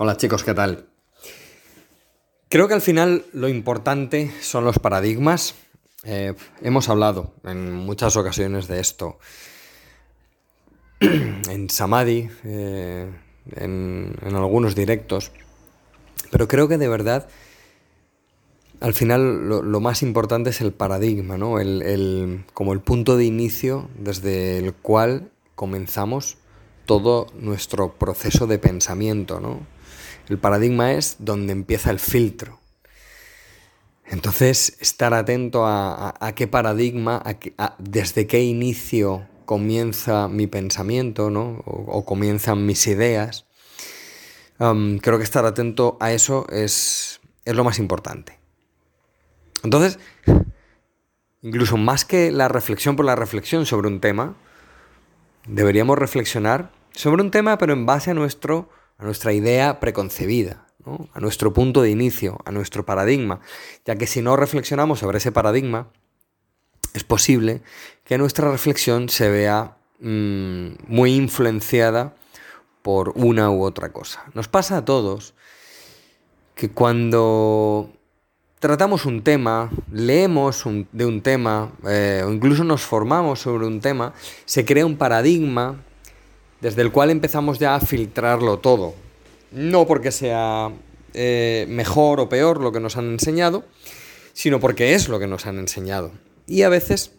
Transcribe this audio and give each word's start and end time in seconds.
Hola 0.00 0.16
chicos, 0.16 0.44
¿qué 0.44 0.54
tal? 0.54 0.86
Creo 2.48 2.68
que 2.68 2.74
al 2.74 2.80
final 2.80 3.24
lo 3.32 3.48
importante 3.48 4.32
son 4.40 4.64
los 4.64 4.78
paradigmas. 4.78 5.56
Eh, 6.04 6.34
hemos 6.62 6.88
hablado 6.88 7.34
en 7.42 7.72
muchas 7.72 8.16
ocasiones 8.16 8.68
de 8.68 8.78
esto. 8.78 9.18
en 11.00 11.68
Samadhi, 11.68 12.30
eh, 12.44 13.10
en, 13.56 14.16
algunos 14.22 14.76
directos. 14.76 15.32
Pero 16.30 16.46
creo 16.46 16.68
que 16.68 16.78
de 16.78 16.86
verdad, 16.86 17.28
al 18.78 18.94
final 18.94 19.48
lo, 19.48 19.80
más 19.80 20.04
importante 20.04 20.50
es 20.50 20.60
el 20.60 20.70
paradigma, 20.70 21.38
¿no? 21.38 21.56
Como 22.54 22.72
el 22.72 22.80
punto 22.82 23.16
de 23.16 23.24
inicio 23.24 23.88
desde 23.98 24.58
el 24.58 24.74
cual 24.74 25.32
comenzamos 25.56 26.38
todo 26.86 27.26
nuestro 27.34 27.94
proceso 27.94 28.46
de 28.46 28.60
pensamiento, 28.60 29.40
¿no? 29.40 29.77
El 30.28 30.38
paradigma 30.38 30.92
es 30.92 31.16
donde 31.18 31.52
empieza 31.52 31.90
el 31.90 31.98
filtro. 31.98 32.60
Entonces, 34.06 34.76
estar 34.80 35.12
atento 35.12 35.64
a, 35.66 36.32
qué 36.34 36.46
paradigma, 36.46 37.22
desde 37.78 38.26
qué 38.26 38.42
inicio 38.42 39.26
comienza 39.44 40.28
mi 40.28 40.46
pensamiento, 40.46 41.30
¿no? 41.30 41.62
O, 41.66 42.04
comienzan 42.04 42.64
mis 42.64 42.86
ideas. 42.86 43.46
creo 44.58 45.18
que 45.18 45.24
estar 45.24 45.44
atento 45.44 45.98
a 46.00 46.12
eso 46.12 46.46
es, 46.50 47.20
es 47.44 47.54
lo 47.54 47.64
más 47.64 47.78
importante. 47.78 48.38
Entonces, 49.62 49.98
incluso 51.42 51.76
más 51.76 52.04
que 52.04 52.30
la 52.30 52.48
reflexión 52.48 52.96
por 52.96 53.04
la 53.04 53.16
reflexión 53.16 53.66
sobre 53.66 53.88
un 53.88 54.00
tema, 54.00 54.36
deberíamos 55.46 55.98
reflexionar 55.98 56.70
sobre 56.92 57.22
un 57.22 57.30
tema, 57.30 57.58
pero 57.58 57.72
en 57.74 57.84
base 57.84 58.10
a 58.10 58.14
nuestro 58.14 58.70
a 58.98 59.04
nuestra 59.04 59.32
idea 59.32 59.80
preconcebida, 59.80 60.66
a 61.12 61.20
nuestro 61.20 61.52
punto 61.52 61.82
de 61.82 61.90
inicio, 61.90 62.38
a 62.44 62.50
nuestro 62.50 62.84
paradigma, 62.84 63.40
ya 63.84 63.96
que 63.96 64.06
si 64.06 64.22
no 64.22 64.36
reflexionamos 64.36 64.98
sobre 64.98 65.18
ese 65.18 65.32
paradigma, 65.32 65.88
es 66.94 67.04
posible 67.04 67.62
que 68.04 68.18
nuestra 68.18 68.50
reflexión 68.50 69.08
se 69.08 69.28
vea 69.28 69.76
mm, 70.00 70.68
muy 70.88 71.14
influenciada 71.14 72.14
por 72.82 73.12
una 73.14 73.50
u 73.50 73.62
otra 73.62 73.92
cosa. 73.92 74.24
Nos 74.34 74.48
pasa 74.48 74.78
a 74.78 74.84
todos 74.84 75.34
que 76.54 76.70
cuando 76.70 77.92
tratamos 78.58 79.04
un 79.06 79.22
tema, 79.22 79.70
leemos 79.92 80.64
de 80.92 81.04
un 81.04 81.20
tema 81.20 81.72
eh, 81.86 82.24
o 82.26 82.32
incluso 82.32 82.64
nos 82.64 82.82
formamos 82.82 83.40
sobre 83.40 83.66
un 83.66 83.80
tema, 83.80 84.12
se 84.44 84.64
crea 84.64 84.86
un 84.86 84.96
paradigma 84.96 85.84
desde 86.60 86.82
el 86.82 86.92
cual 86.92 87.10
empezamos 87.10 87.58
ya 87.58 87.74
a 87.74 87.80
filtrarlo 87.80 88.58
todo. 88.58 88.94
No 89.52 89.86
porque 89.86 90.12
sea 90.12 90.70
eh, 91.14 91.66
mejor 91.68 92.20
o 92.20 92.28
peor 92.28 92.60
lo 92.60 92.72
que 92.72 92.80
nos 92.80 92.96
han 92.96 93.10
enseñado, 93.10 93.64
sino 94.32 94.60
porque 94.60 94.94
es 94.94 95.08
lo 95.08 95.18
que 95.18 95.26
nos 95.26 95.46
han 95.46 95.58
enseñado. 95.58 96.12
Y 96.46 96.62
a 96.62 96.68
veces 96.68 97.12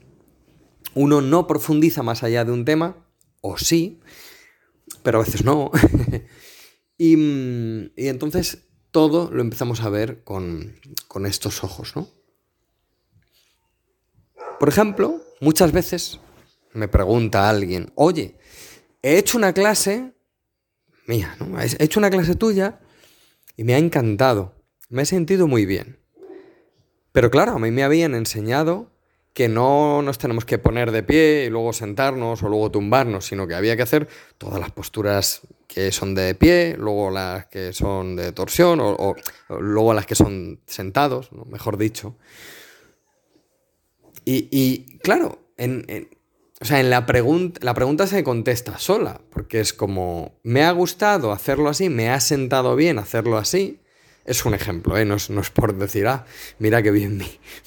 uno 0.94 1.22
no 1.22 1.48
profundiza 1.48 2.04
más 2.04 2.24
allá 2.24 2.46
de 2.46 2.52
un 2.52 2.66
tema, 2.66 2.96
o 3.42 3.58
sí, 3.58 4.00
pero 5.04 5.20
a 5.20 5.24
veces 5.24 5.44
no. 5.44 5.72
y, 6.98 7.16
y, 7.96 8.08
entonces 8.08 8.70
todo 8.92 9.30
lo 9.32 9.42
empezamos 9.42 9.82
a 9.82 9.90
ver 9.90 10.24
con, 10.24 10.80
con 11.08 11.26
estos 11.26 11.64
ojos, 11.64 11.96
¿no? 11.96 12.08
Por 14.60 14.68
ejemplo, 14.68 15.22
muchas 15.40 15.72
veces 15.72 16.20
me 16.74 16.88
pregunta 16.88 17.50
alguien, 17.50 17.92
oye, 17.96 18.38
he 19.02 19.18
hecho 19.18 19.38
una 19.38 19.54
clase 19.54 20.14
mía, 21.08 21.36
¿no? 21.40 21.60
He 21.60 21.84
hecho 21.84 22.00
una 22.00 22.10
clase 22.10 22.36
tuya 22.36 22.80
y 23.58 23.64
me 23.64 23.74
ha 23.74 23.78
encantado. 23.78 24.56
Me 24.90 25.04
he 25.04 25.06
sentido 25.06 25.48
muy 25.48 25.66
bien. 25.66 26.00
Pero 27.12 27.32
claro, 27.32 27.54
a 27.54 27.60
mí 27.60 27.72
me 27.72 27.84
habían 27.84 28.16
enseñado 28.16 28.92
que 29.34 29.48
no 29.48 30.02
nos 30.02 30.18
tenemos 30.18 30.46
que 30.46 30.58
poner 30.58 30.92
de 30.92 31.04
pie 31.04 31.46
y 31.46 31.50
luego 31.50 31.72
sentarnos 31.74 32.44
o 32.44 32.50
luego 32.50 32.72
tumbarnos, 32.72 33.26
sino 33.26 33.48
que 33.48 33.56
había 33.56 33.76
que 33.76 33.84
hacer 33.84 34.08
todas 34.38 34.60
las 34.60 34.72
posturas 34.72 35.42
que 35.68 35.92
son 35.92 36.16
de 36.16 36.36
pie, 36.36 36.76
luego 36.78 37.12
las 37.12 37.46
que 37.46 37.72
son 37.74 38.16
de 38.16 38.32
torsión 38.32 38.80
o, 38.82 39.16
luego 39.60 39.94
las 39.94 40.06
que 40.06 40.16
son 40.16 40.60
sentados, 40.66 41.32
mejor 41.46 41.78
dicho. 41.78 42.16
Y, 44.26 44.98
claro, 45.00 45.40
en, 45.58 46.10
o 46.62 46.66
sea, 46.66 46.82
en 46.82 46.90
la 46.90 47.06
pregunta, 47.06 47.60
la 47.64 47.74
pregunta 47.74 48.06
se 48.06 48.24
contesta 48.24 48.78
sola, 48.78 49.22
porque 49.32 49.62
es 49.62 49.72
como, 49.74 50.38
me 50.44 50.64
ha 50.64 50.72
gustado 50.72 51.32
hacerlo 51.32 51.70
así, 51.70 51.90
me 51.90 52.10
ha 52.10 52.20
sentado 52.20 52.76
bien 52.76 53.00
hacerlo 53.00 53.38
así. 53.38 53.80
Es 54.26 54.44
un 54.46 54.54
ejemplo, 54.54 54.98
¿eh? 54.98 55.06
no, 55.06 55.16
es, 55.16 55.30
por 55.52 55.76
decir, 55.78 56.08
ah, 56.08 56.26
mira 56.60 56.84
qué 56.84 56.92
bien 56.92 57.18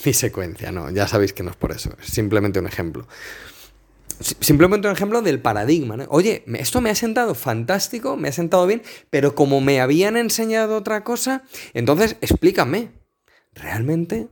mi, 0.05 0.13
secuencia, 0.13 0.73
no, 0.73 0.91
ya 0.91 1.09
sabéis 1.09 1.33
que 1.33 1.43
no 1.43 1.51
es 1.51 1.57
por 1.57 1.73
eso, 1.73 1.91
es 2.01 2.09
simplemente 2.09 2.59
un 2.59 2.67
ejemplo. 2.67 3.09
Simplemente 4.21 4.87
un 4.87 4.95
ejemplo 4.95 5.23
del 5.23 5.41
paradigma. 5.41 5.97
¿no? 5.97 6.05
Oye, 6.11 6.45
esto 6.55 6.81
me 6.81 6.91
ha 6.91 6.95
sentado 6.95 7.35
fantástico, 7.35 8.17
me 8.17 8.29
ha 8.29 8.33
sentado 8.33 8.67
bien, 8.67 8.83
pero 9.11 9.35
como 9.35 9.61
me 9.61 9.81
habían 9.81 10.17
enseñado 10.17 10.77
otra 10.77 11.03
cosa, 11.03 11.45
entonces 11.73 12.17
explícame. 12.21 12.93
Realmente 13.55 14.29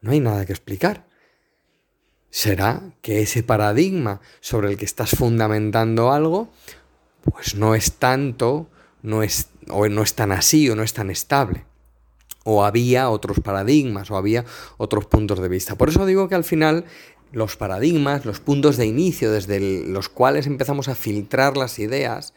no 0.00 0.12
hay 0.12 0.20
nada 0.20 0.46
que 0.46 0.52
explicar 0.52 1.09
será 2.30 2.82
que 3.02 3.22
ese 3.22 3.42
paradigma 3.42 4.20
sobre 4.40 4.70
el 4.70 4.76
que 4.76 4.84
estás 4.84 5.10
fundamentando 5.10 6.12
algo, 6.12 6.48
pues 7.22 7.54
no 7.54 7.74
es 7.74 7.92
tanto, 7.92 8.68
no 9.02 9.22
es, 9.22 9.48
o 9.68 9.88
no 9.88 10.02
es 10.02 10.14
tan 10.14 10.32
así, 10.32 10.70
o 10.70 10.76
no 10.76 10.82
es 10.82 10.94
tan 10.94 11.10
estable. 11.10 11.64
O 12.44 12.64
había 12.64 13.10
otros 13.10 13.40
paradigmas, 13.40 14.10
o 14.10 14.16
había 14.16 14.44
otros 14.78 15.06
puntos 15.06 15.40
de 15.40 15.48
vista. 15.48 15.76
Por 15.76 15.90
eso 15.90 16.06
digo 16.06 16.28
que 16.28 16.34
al 16.34 16.44
final 16.44 16.84
los 17.32 17.56
paradigmas, 17.56 18.24
los 18.24 18.40
puntos 18.40 18.76
de 18.76 18.86
inicio 18.86 19.30
desde 19.30 19.84
los 19.86 20.08
cuales 20.08 20.46
empezamos 20.46 20.88
a 20.88 20.94
filtrar 20.94 21.56
las 21.56 21.78
ideas, 21.78 22.32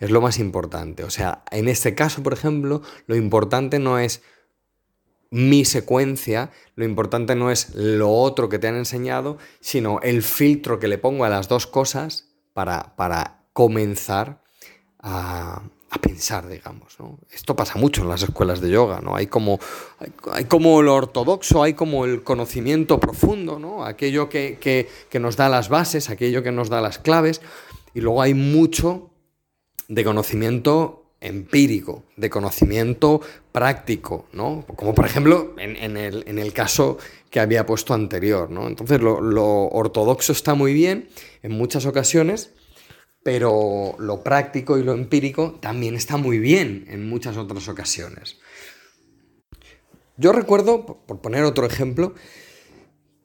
es 0.00 0.10
lo 0.10 0.20
más 0.20 0.38
importante. 0.38 1.04
O 1.04 1.10
sea, 1.10 1.44
en 1.50 1.68
este 1.68 1.94
caso, 1.94 2.22
por 2.22 2.32
ejemplo, 2.32 2.82
lo 3.06 3.16
importante 3.16 3.78
no 3.78 3.98
es 3.98 4.22
mi 5.32 5.64
secuencia, 5.64 6.50
lo 6.76 6.84
importante 6.84 7.34
no 7.34 7.50
es 7.50 7.74
lo 7.74 8.12
otro 8.12 8.50
que 8.50 8.58
te 8.58 8.68
han 8.68 8.76
enseñado, 8.76 9.38
sino 9.60 9.98
el 10.02 10.22
filtro 10.22 10.78
que 10.78 10.88
le 10.88 10.98
pongo 10.98 11.24
a 11.24 11.30
las 11.30 11.48
dos 11.48 11.66
cosas 11.66 12.28
para, 12.52 12.94
para 12.96 13.46
comenzar 13.54 14.42
a, 14.98 15.62
pensar, 16.02 16.48
digamos. 16.48 16.98
Esto 17.30 17.56
pasa 17.56 17.78
mucho 17.78 18.02
en 18.02 18.10
las 18.10 18.22
escuelas 18.22 18.60
de 18.60 18.70
yoga, 18.70 19.00
¿no? 19.00 19.16
Hay 19.16 19.26
como, 19.26 19.58
hay, 20.32 20.44
como 20.44 20.82
lo 20.82 20.96
ortodoxo, 20.96 21.62
hay 21.62 21.72
como 21.72 22.04
el 22.04 22.22
conocimiento 22.22 23.00
profundo, 23.00 23.58
¿no? 23.58 23.86
Aquello 23.86 24.28
que, 24.28 24.58
que 24.60 25.18
nos 25.18 25.36
da 25.36 25.48
las 25.48 25.70
bases, 25.70 26.10
aquello 26.10 26.42
que 26.42 26.52
nos 26.52 26.68
da 26.68 26.82
las 26.82 26.98
claves, 26.98 27.40
y 27.94 28.00
luego 28.02 28.20
hay 28.20 28.34
mucho 28.34 29.10
de 29.88 30.04
conocimiento 30.04 31.01
empírico, 31.22 32.04
de 32.16 32.28
conocimiento 32.28 33.20
práctico, 33.52 34.26
¿no? 34.32 34.64
Como 34.76 34.94
por 34.94 35.06
ejemplo 35.06 35.54
en, 35.56 35.96
el, 35.96 36.52
caso 36.52 36.98
que 37.30 37.40
había 37.40 37.64
puesto 37.64 37.94
anterior, 37.94 38.50
¿no? 38.50 38.66
Entonces 38.66 39.00
lo, 39.00 39.68
ortodoxo 39.68 40.32
está 40.32 40.54
muy 40.54 40.74
bien 40.74 41.08
en 41.42 41.52
muchas 41.52 41.86
ocasiones, 41.86 42.50
pero 43.22 43.94
lo 43.98 44.22
práctico 44.22 44.78
y 44.78 44.82
lo 44.82 44.92
empírico 44.92 45.58
también 45.60 45.94
está 45.94 46.16
muy 46.16 46.38
bien 46.38 46.84
en 46.88 47.08
muchas 47.08 47.36
otras 47.36 47.68
ocasiones. 47.68 48.38
Yo 50.16 50.32
recuerdo, 50.32 50.84
por 51.06 51.20
poner 51.20 51.44
otro 51.44 51.64
ejemplo, 51.64 52.14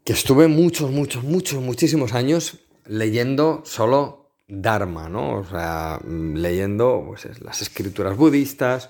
que 0.04 0.14
estuve 0.14 0.48
muchos, 0.48 0.92
muchos, 0.92 1.24
muchos, 1.24 1.62
muchísimos 1.62 2.14
años 2.14 2.60
leyendo 2.86 3.62
solo 3.66 4.17
Dharma, 4.48 5.10
¿no? 5.10 5.40
O 5.40 5.46
sea, 5.46 6.00
leyendo 6.08 7.04
pues, 7.08 7.28
las 7.42 7.62
escrituras 7.62 8.16
budistas, 8.16 8.90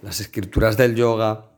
las 0.00 0.20
escrituras 0.20 0.76
del 0.76 0.94
yoga, 0.94 1.50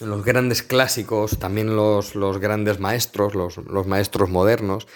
los 0.00 0.24
grandes 0.24 0.62
clásicos, 0.62 1.38
también 1.38 1.76
los, 1.76 2.14
grandes 2.40 2.80
maestros, 2.80 3.34
los, 3.34 3.86
maestros 3.86 4.30
modernos, 4.30 4.86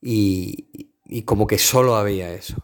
y, 0.00 0.90
como 1.24 1.46
que 1.46 1.58
solo 1.58 1.96
había 1.96 2.32
eso. 2.32 2.56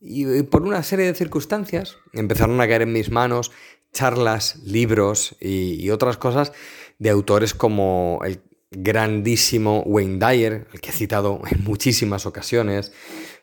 Y, 0.00 0.42
por 0.42 0.62
una 0.62 0.82
serie 0.82 1.06
de 1.06 1.14
circunstancias 1.14 1.96
empezaron 2.12 2.60
a 2.60 2.68
caer 2.68 2.82
en 2.82 2.92
mis 2.92 3.10
manos 3.10 3.52
charlas, 3.92 4.56
libros 4.64 5.36
y, 5.40 5.88
otras 5.90 6.16
cosas 6.16 6.52
de 6.98 7.10
autores 7.10 7.54
como 7.54 8.20
el 8.24 8.42
grandísimo 8.70 9.82
Wayne 9.86 10.18
Dyer, 10.18 10.66
el 10.72 10.80
que 10.80 10.90
he 10.90 10.92
citado 10.92 11.40
en 11.48 11.62
muchísimas 11.62 12.26
ocasiones, 12.26 12.92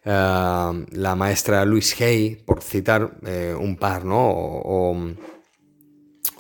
eh, 0.04 0.86
la 0.92 1.16
maestra 1.16 1.64
Louise 1.66 2.04
Hay, 2.04 2.36
por 2.36 2.62
citar 2.62 3.18
eh, 3.26 3.56
un 3.58 3.78
par, 3.78 4.06
¿no? 4.06 4.30
O, 4.30 4.98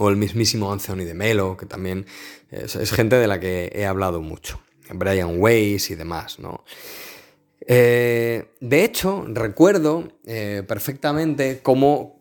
el 0.09 0.15
mismísimo 0.15 0.71
Anthony 0.71 1.05
de 1.05 1.13
Melo, 1.13 1.55
que 1.55 1.67
también 1.67 2.07
es, 2.49 2.91
gente 2.91 3.17
de 3.17 3.27
la 3.27 3.39
que 3.39 3.71
he 3.75 3.85
hablado 3.85 4.19
mucho. 4.21 4.59
Brian 4.93 5.39
Weiss 5.39 5.91
y 5.91 5.95
demás, 5.95 6.39
¿no? 6.39 6.63
Eh, 7.67 8.45
de 8.59 8.83
hecho, 8.83 9.25
recuerdo 9.27 10.11
perfectamente 10.25 11.59
cómo 11.61 12.19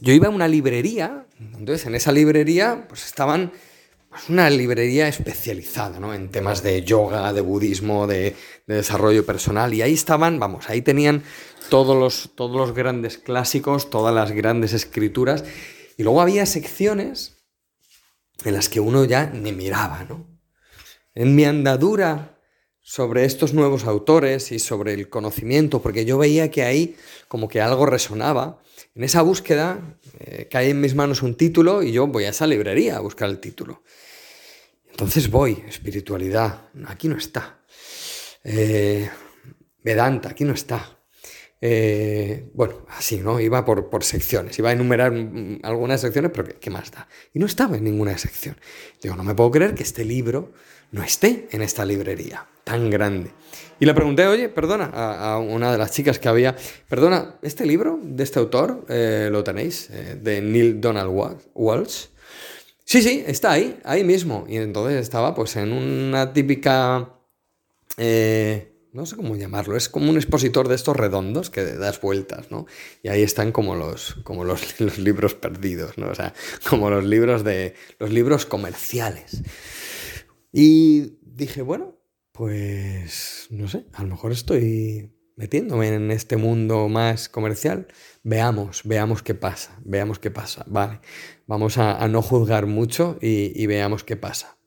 yo 0.00 0.12
iba 0.12 0.28
a 0.28 0.30
una 0.30 0.46
librería, 0.46 1.26
entonces 1.58 1.84
en 1.86 1.96
esa 1.96 2.12
librería 2.12 2.86
pues 2.88 3.04
estaban 3.04 3.50
pues, 4.18 4.30
una 4.30 4.50
librería 4.50 5.06
especializada 5.06 6.00
¿no? 6.00 6.12
en 6.12 6.30
temas 6.30 6.62
de 6.64 6.82
yoga, 6.82 7.32
de 7.32 7.40
budismo, 7.40 8.08
de, 8.08 8.34
desarrollo 8.66 9.24
personal, 9.24 9.72
y 9.72 9.82
ahí 9.82 9.94
estaban, 9.94 10.40
vamos, 10.40 10.68
ahí 10.68 10.82
tenían 10.82 11.22
todos 11.70 11.96
los, 11.96 12.34
todos 12.34 12.56
los 12.56 12.74
grandes 12.74 13.16
clásicos, 13.16 13.90
todas 13.90 14.14
las 14.14 14.32
grandes 14.32 14.72
escrituras, 14.72 15.44
y 15.96 16.02
luego 16.02 16.20
había 16.20 16.46
secciones 16.46 17.36
en 18.44 18.54
las 18.54 18.68
que 18.68 18.80
uno 18.80 19.04
ya 19.04 19.26
ni 19.26 19.52
miraba, 19.52 20.04
¿no? 20.04 20.26
En 21.14 21.34
mi 21.34 21.44
andadura 21.44 22.38
sobre 22.80 23.24
estos 23.24 23.54
nuevos 23.54 23.84
autores 23.84 24.50
y 24.50 24.58
sobre 24.58 24.94
el 24.94 25.08
conocimiento, 25.08 25.80
porque 25.80 26.04
yo 26.04 26.18
veía 26.18 26.50
que 26.50 26.62
ahí 26.62 26.96
como 27.28 27.48
que 27.48 27.60
algo 27.60 27.86
resonaba, 27.86 28.60
en 28.94 29.04
esa 29.04 29.22
búsqueda 29.22 29.98
eh, 30.18 30.48
cae 30.50 30.70
en 30.70 30.80
mis 30.80 30.94
manos 30.94 31.22
un 31.22 31.36
título 31.36 31.82
y 31.82 31.92
yo 31.92 32.06
voy 32.06 32.24
a 32.24 32.30
esa 32.30 32.46
librería 32.46 32.96
a 32.96 33.00
buscar 33.00 33.28
el 33.28 33.38
título. 33.38 33.82
Entonces 34.98 35.30
voy, 35.30 35.62
espiritualidad, 35.68 36.62
aquí 36.88 37.06
no 37.06 37.16
está. 37.16 37.60
Eh, 38.42 39.08
Vedanta, 39.80 40.30
aquí 40.30 40.42
no 40.42 40.54
está. 40.54 40.98
Eh, 41.60 42.50
bueno, 42.52 42.84
así, 42.88 43.18
¿no? 43.18 43.38
Iba 43.38 43.64
por, 43.64 43.90
por, 43.90 44.02
secciones, 44.02 44.58
iba 44.58 44.70
a 44.70 44.72
enumerar 44.72 45.12
algunas 45.62 46.00
secciones, 46.00 46.32
pero 46.34 46.48
¿qué, 46.48 46.54
¿qué, 46.54 46.70
más 46.70 46.90
da? 46.90 47.06
Y 47.32 47.38
no 47.38 47.46
estaba 47.46 47.76
en 47.76 47.84
ninguna 47.84 48.18
sección. 48.18 48.56
Digo, 49.00 49.14
no 49.14 49.22
me 49.22 49.36
puedo 49.36 49.52
creer 49.52 49.76
que 49.76 49.84
este 49.84 50.04
libro 50.04 50.52
no 50.90 51.04
esté 51.04 51.46
en 51.52 51.62
esta 51.62 51.84
librería 51.84 52.48
tan 52.64 52.90
grande. 52.90 53.30
Y 53.78 53.86
le 53.86 53.94
pregunté, 53.94 54.26
oye, 54.26 54.48
perdona, 54.48 54.86
a, 54.86 55.38
una 55.38 55.70
de 55.70 55.78
las 55.78 55.92
chicas 55.92 56.18
que 56.18 56.28
había, 56.28 56.56
perdona, 56.88 57.38
¿este 57.42 57.64
libro 57.66 58.00
de 58.02 58.24
este 58.24 58.40
autor 58.40 58.84
eh, 58.88 59.28
lo 59.30 59.44
tenéis? 59.44 59.90
De 60.20 60.42
Neil 60.42 60.80
Donald 60.80 61.12
Walsh. 61.54 62.06
Sí, 62.88 63.02
sí, 63.02 63.22
está 63.26 63.52
ahí, 63.52 63.78
ahí 63.84 64.02
mismo. 64.02 64.46
Y 64.48 64.56
entonces 64.56 65.02
estaba 65.02 65.34
pues 65.34 65.56
en 65.56 65.72
una 65.72 66.32
típica... 66.32 67.20
Eh, 67.98 68.72
no 68.94 69.04
sé 69.04 69.14
cómo 69.14 69.36
llamarlo, 69.36 69.76
es 69.76 69.90
como 69.90 70.08
un 70.08 70.16
expositor 70.16 70.68
de 70.68 70.74
estos 70.74 70.96
redondos 70.96 71.50
que 71.50 71.64
das 71.64 72.00
vueltas, 72.00 72.50
¿no? 72.50 72.64
Y 73.02 73.08
ahí 73.08 73.22
están 73.22 73.52
como 73.52 73.76
los, 73.76 74.14
como 74.24 74.42
los, 74.42 74.80
libros 74.98 75.34
perdidos, 75.34 75.98
¿no? 75.98 76.08
O 76.08 76.14
sea, 76.14 76.32
como 76.66 76.88
los 76.88 77.04
libros 77.04 77.44
de. 77.44 77.74
los 77.98 78.10
libros 78.10 78.46
comerciales. 78.46 79.42
Y 80.50 81.18
dije, 81.20 81.60
bueno, 81.60 81.94
pues 82.32 83.48
no 83.50 83.68
sé, 83.68 83.84
a 83.92 84.02
lo 84.02 84.08
mejor 84.08 84.32
estoy 84.32 85.12
metiéndome 85.38 85.94
en 85.94 86.10
este 86.10 86.36
mundo 86.36 86.88
más 86.88 87.28
comercial. 87.28 87.86
Veamos, 88.24 88.82
veamos 88.84 89.22
qué 89.22 89.34
pasa, 89.34 89.78
veamos 89.84 90.18
qué 90.18 90.32
pasa. 90.32 90.64
Vale, 90.66 91.00
vamos 91.46 91.78
a, 91.78 92.06
no 92.08 92.22
juzgar 92.22 92.66
mucho 92.66 93.16
y, 93.22 93.64
veamos 93.66 94.02
qué 94.02 94.16
pasa. 94.16 94.58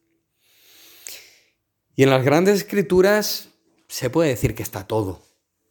Y 1.94 2.04
en 2.04 2.10
las 2.10 2.24
grandes 2.24 2.56
escrituras 2.56 3.50
se 3.90 4.10
puede 4.10 4.30
decir 4.30 4.56
que 4.56 4.64
está 4.64 4.88
todo, 4.88 5.22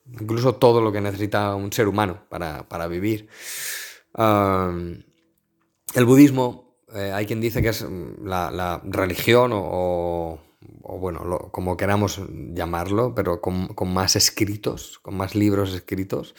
incluso 0.05 0.56
todo 0.56 0.82
lo 0.82 0.93
que 0.93 1.00
necesita 1.00 1.55
un 1.55 1.73
ser 1.73 1.88
humano 1.88 2.26
para, 2.29 2.87
vivir. 2.87 3.29
el 4.19 5.05
budismo, 6.05 6.76
eh, 6.94 7.11
hay 7.14 7.25
quien 7.25 7.41
dice 7.41 7.62
que 7.62 7.70
es 7.70 7.87
la, 8.23 8.82
religión 8.85 9.52
o 9.55 10.50
bueno, 10.82 11.49
como 11.50 11.77
queramos 11.77 12.21
llamarlo, 12.53 13.15
pero 13.15 13.41
con, 13.41 13.75
más 13.93 14.17
escritos, 14.17 14.99
con 15.00 15.17
más 15.17 15.35
libros 15.35 15.75
escritos, 15.75 16.35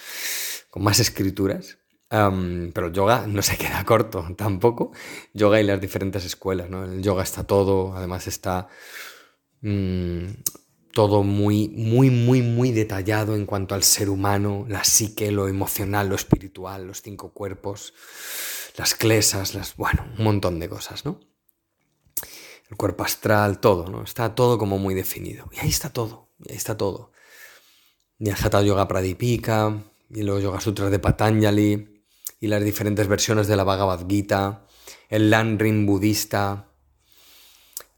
con 0.70 0.84
más 0.84 1.00
escrituras. 1.00 1.78
pero 2.10 2.92
yoga 2.92 3.26
no 3.28 3.42
se 3.42 3.58
queda 3.58 3.86
corto 3.86 4.28
tampoco. 4.38 4.92
Yoga 5.34 5.62
y 5.62 5.64
las 5.64 5.80
diferentes 5.80 6.26
escuelas, 6.26 6.70
¿no? 6.70 6.86
El 6.86 7.02
yoga 7.02 7.24
está 7.24 7.46
todo, 7.46 7.96
además 7.96 8.28
está 8.28 8.68
mm, 9.62 10.26
todo 10.94 11.24
muy, 11.24 11.70
muy, 11.70 12.10
muy, 12.10 12.42
muy 12.42 12.72
detallado 12.72 13.36
en 13.36 13.46
cuanto 13.46 13.76
al 13.76 13.84
ser 13.84 14.10
humano, 14.10 14.66
la 14.68 14.84
psique, 14.84 15.32
lo 15.32 15.48
emocional, 15.48 16.10
lo 16.10 16.16
espiritual, 16.16 16.88
los 16.88 17.02
cinco 17.02 17.32
cuerpos, 17.32 17.94
las 18.78 18.96
clesas, 18.96 19.56
las, 19.56 19.76
bueno, 19.76 20.06
un 20.18 20.24
montón 20.24 20.60
de 20.60 20.70
cosas, 20.70 21.06
¿no? 21.06 21.20
El 22.72 22.78
cuerpo 22.78 23.04
astral, 23.04 23.60
todo, 23.60 23.90
¿no? 23.90 24.02
Está 24.04 24.34
todo 24.34 24.58
como 24.58 24.78
muy 24.80 24.96
definido. 24.96 25.50
Y 25.52 25.60
ahí 25.60 25.70
está 25.70 25.92
todo, 25.92 26.30
y 26.44 26.52
ahí 26.52 26.58
está 26.58 26.78
todo. 26.78 27.12
Hatha 28.20 28.62
Yoga 28.62 28.88
Pradipika, 28.88 29.84
y 30.10 30.24
los 30.24 30.42
Yoga 30.42 30.62
Sutras 30.62 30.90
de 30.90 31.00
Patanjali, 31.00 32.06
y 32.40 32.48
las 32.48 32.64
diferentes 32.64 33.08
versiones 33.08 33.48
de 33.48 33.58
la 33.58 33.66
Bhagavad 33.66 34.08
Gita, 34.08 34.66
el 35.10 35.30
Lanrin 35.30 35.86
budista. 35.86 36.70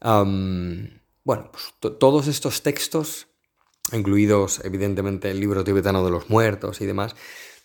bueno, 0.02 1.50
pues 1.52 1.96
todos 1.98 2.26
estos 2.26 2.62
textos, 2.62 3.28
incluidos 3.92 4.60
evidentemente 4.64 5.30
el 5.30 5.38
libro 5.38 5.62
tibetano 5.62 6.04
de 6.04 6.10
los 6.10 6.30
muertos 6.30 6.80
y 6.80 6.86
demás, 6.86 7.14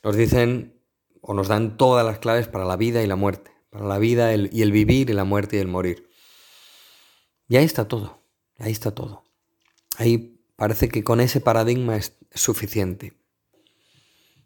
nos 0.04 0.16
dicen 0.16 0.80
o 1.22 1.34
nos 1.34 1.48
dan 1.48 1.76
todas 1.76 2.06
las 2.06 2.20
claves 2.20 2.48
para 2.48 2.66
la 2.66 2.78
vida 2.78 3.02
y 3.02 3.08
la 3.08 3.16
muerte, 3.16 3.52
para 3.72 3.86
la 3.86 3.98
vida 3.98 4.34
y 4.36 4.62
el 4.62 4.72
vivir 4.72 5.10
y 5.10 5.14
la 5.14 5.24
muerte 5.24 5.58
y 5.58 5.60
el 5.60 5.68
morir. 5.68 6.09
Y 7.50 7.58
ahí 7.58 7.66
está 7.66 7.88
todo, 7.88 8.22
ahí 8.60 8.72
está 8.72 8.92
todo. 8.92 9.26
Ahí 9.98 10.40
parece 10.56 10.88
que 10.88 11.04
con 11.04 11.20
ese 11.20 11.42
paradigma 11.42 11.98
es 11.98 12.16
suficiente. 12.34 13.14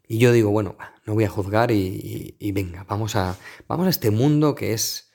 Y 0.08 0.18
yo 0.18 0.32
digo, 0.32 0.50
bueno, 0.50 0.76
no 1.04 1.12
voy 1.12 1.24
a 1.24 1.28
juzgar 1.28 1.70
y, 1.70 2.52
venga, 2.52 2.84
vamos 2.84 3.14
a, 3.14 3.36
vamos 3.68 3.86
a 3.86 3.90
este 3.90 4.10
mundo 4.10 4.54
que 4.54 4.72
es 4.72 5.10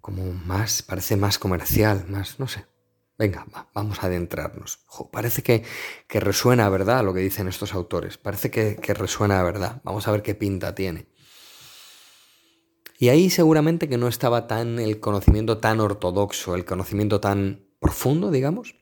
como 0.00 0.32
más, 0.32 0.82
parece 0.82 1.16
más 1.16 1.38
comercial, 1.38 2.06
más, 2.08 2.40
no 2.40 2.48
sé. 2.48 2.64
Venga, 3.18 3.46
vamos 3.74 4.02
a 4.02 4.06
adentrarnos. 4.06 4.80
parece 5.10 5.42
que, 5.42 5.64
que, 6.06 6.20
resuena, 6.20 6.68
¿verdad? 6.68 7.04
Lo 7.04 7.12
que 7.12 7.20
dicen 7.20 7.48
estos 7.48 7.74
autores. 7.74 8.18
Parece 8.18 8.50
que, 8.50 8.76
que 8.76 8.94
resuena, 8.94 9.42
¿verdad? 9.42 9.80
Vamos 9.84 10.08
a 10.08 10.12
ver 10.12 10.22
qué 10.22 10.34
pinta 10.34 10.74
tiene. 10.74 11.08
Y 12.98 13.08
ahí 13.08 13.30
seguramente 13.30 13.88
que 13.88 13.98
no 13.98 14.08
estaba 14.08 14.46
tan 14.46 14.78
el 14.78 15.00
conocimiento 15.00 15.58
tan 15.58 15.80
ortodoxo, 15.80 16.54
el 16.54 16.64
conocimiento 16.64 17.20
tan 17.20 17.66
profundo, 17.78 18.30
digamos, 18.30 18.74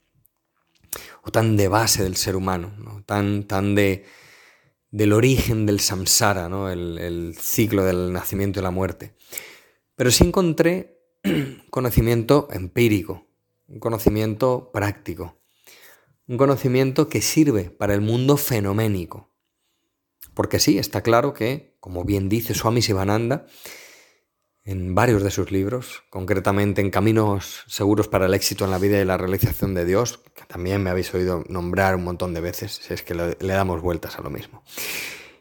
o 1.23 1.31
tan 1.31 1.57
de 1.57 1.69
base 1.69 2.03
del 2.05 2.17
ser 2.17 2.37
humano, 2.37 3.03
tan, 3.07 3.45
tan 3.45 3.75
de, 3.75 4.05
del 4.91 5.13
origen 5.13 5.67
del 5.67 5.81
samsara, 5.81 6.49
¿no? 6.49 6.71
el, 6.71 6.99
el 6.99 7.37
ciclo 7.37 7.85
del 7.85 8.13
nacimiento 8.13 8.61
y 8.61 8.63
la 8.63 8.71
muerte. 8.71 9.15
Pero 9.97 10.11
sí 10.11 10.25
encontré 10.25 11.01
conocimiento 11.71 12.49
empírico, 12.53 13.27
un 13.67 13.81
conocimiento 13.81 14.71
práctico, 14.73 15.37
un 16.29 16.37
conocimiento 16.37 17.09
que 17.09 17.21
sirve 17.21 17.71
para 17.71 17.95
el 17.95 18.01
mundo 18.01 18.37
fenoménico. 18.37 19.35
Porque 20.35 20.59
sí, 20.59 20.79
está 20.79 21.03
claro 21.03 21.33
que, 21.33 21.77
como 21.81 22.05
bien 22.05 22.29
dice 22.29 22.55
Swami 22.55 22.83
Sivananda, 22.83 23.47
en 24.65 24.95
varios 24.95 25.23
de 25.23 25.31
sus 25.31 25.53
libros, 25.53 26.03
concretamente 26.09 26.81
en 26.81 26.91
Caminos 26.91 27.65
Seguros 27.67 28.09
para 28.09 28.27
el 28.27 28.35
Éxito 28.35 28.65
en 28.65 28.71
la 28.71 28.79
Vida 28.79 29.01
y 29.01 29.05
la 29.05 29.19
Realización 29.19 29.75
de 29.75 29.85
Dios, 29.85 30.21
que 30.35 30.45
también 30.47 30.83
me 30.83 30.91
habéis 30.91 31.13
oído 31.13 31.45
nombrar 31.49 31.97
un 31.97 32.05
montón 32.05 32.33
de 32.33 32.41
veces, 32.41 32.81
si 32.83 32.95
es 32.95 33.03
que 33.03 33.15
le, 33.15 33.35
damos 33.39 33.83
vueltas 33.83 34.19
a 34.19 34.23
lo 34.23 34.31
mismo. 34.31 34.63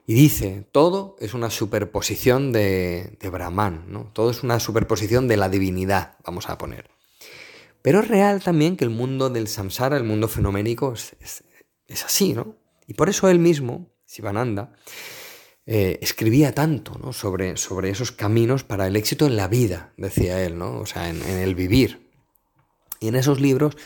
Y 0.06 0.14
dice, 0.14 0.68
todo 0.74 1.16
es 1.20 1.34
una 1.34 1.50
superposición 1.50 2.52
de, 2.52 3.18
Brahman, 3.32 3.86
¿no? 3.88 4.12
todo 4.12 4.30
es 4.30 4.44
una 4.44 4.60
superposición 4.60 5.30
de 5.30 5.38
la 5.38 5.48
divinidad, 5.48 6.18
vamos 6.26 6.50
a 6.50 6.58
poner. 6.58 6.90
Pero 7.82 8.02
es 8.02 8.10
real 8.10 8.44
también 8.44 8.76
que 8.76 8.84
el 8.84 8.90
mundo 8.90 9.30
del 9.30 9.48
samsara, 9.48 9.96
el 9.96 10.04
mundo 10.04 10.28
fenoménico, 10.28 10.94
es, 10.94 11.16
es 11.88 12.06
así, 12.06 12.34
¿no? 12.34 12.58
Y 12.88 12.94
por 12.94 13.10
eso 13.10 13.30
él 13.30 13.40
mismo, 13.40 13.90
Sivananda, 14.06 14.74
eh, 15.66 16.00
escribía 16.02 16.54
tanto 16.54 17.14
sobre, 17.14 17.52
esos 17.52 18.12
caminos 18.12 18.64
para 18.64 18.88
el 18.88 18.98
éxito 18.98 19.26
en 19.26 19.38
la 19.38 19.48
vida, 19.48 19.94
decía 19.96 20.44
él, 20.44 20.58
¿no? 20.58 20.80
o 20.80 20.86
sea, 20.86 21.10
en, 21.10 21.22
el 21.24 21.56
vivir. 21.56 22.12
Y 23.00 23.08
en 23.08 23.16
esos 23.16 23.40
libros 23.40 23.78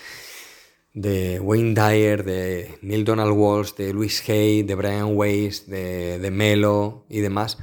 de 0.93 1.39
Wayne 1.39 1.75
Dyer, 1.75 2.23
de 2.23 2.79
Neil 2.81 3.05
Donald 3.05 3.33
Walsh, 3.33 3.75
de 3.75 3.93
Louis 3.93 4.27
Hay, 4.27 4.63
de 4.63 4.73
Brian 4.75 5.15
Weiss, 5.15 5.67
de, 5.67 6.17
de 6.17 6.31
Melo 6.31 7.05
y 7.09 7.19
demás, 7.19 7.59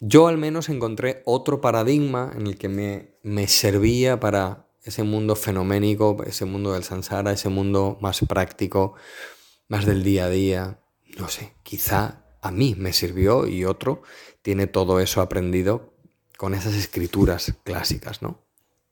yo 0.00 0.28
al 0.28 0.38
menos 0.38 0.70
encontré 0.70 1.22
otro 1.26 1.60
paradigma 1.60 2.32
en 2.34 2.46
el 2.46 2.56
que 2.56 2.70
me, 2.70 3.18
me 3.22 3.46
servía 3.48 4.18
para 4.18 4.66
ese 4.82 5.02
mundo 5.02 5.36
fenoménico, 5.36 6.16
ese 6.26 6.46
mundo 6.46 6.72
del 6.72 6.84
sansara, 6.84 7.32
ese 7.32 7.50
mundo 7.50 7.98
más 8.00 8.20
práctico, 8.26 8.94
más 9.68 9.84
del 9.84 10.02
día 10.02 10.24
a 10.24 10.30
día. 10.30 10.80
No 11.18 11.28
sé, 11.28 11.52
quizá 11.62 12.29
a 12.42 12.50
mí 12.50 12.74
me 12.78 12.92
sirvió 12.92 13.46
y 13.46 13.64
otro 13.64 14.02
tiene 14.42 14.66
todo 14.66 15.00
eso 15.00 15.20
aprendido 15.20 15.92
con 16.36 16.54
esas 16.54 16.74
escrituras 16.74 17.54
clásicas, 17.64 18.22
¿no? 18.22 18.42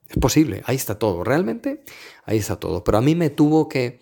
Es 0.09 0.17
posible, 0.19 0.63
ahí 0.67 0.77
está 0.77 0.99
todo, 0.99 1.25
realmente 1.25 1.85
ahí 2.25 2.39
está 2.39 2.57
todo. 2.57 2.83
Pero 2.85 2.99
a 2.99 3.01
mí 3.01 3.15
me 3.15 3.31
tuvo 3.31 3.69
que, 3.69 4.01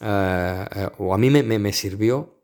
eh, 0.00 0.64
eh, 0.74 0.88
o 0.98 1.14
a 1.14 1.18
mí 1.18 1.30
me, 1.30 1.42
me, 1.42 1.72
sirvió 1.72 2.42